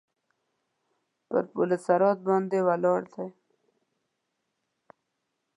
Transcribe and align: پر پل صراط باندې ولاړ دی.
پر 1.27 1.43
پل 1.53 1.69
صراط 1.85 2.19
باندې 2.27 2.59
ولاړ 2.67 3.01
دی. 3.13 3.27